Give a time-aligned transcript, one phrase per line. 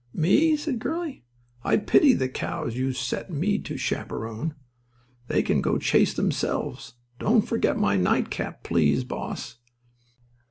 [0.15, 1.25] "Me?" said Curly.
[1.63, 4.55] "I pity the cows you set me to chaperon.
[5.27, 6.95] They can go chase themselves.
[7.19, 9.57] Don't forget my nightcap, please, boss."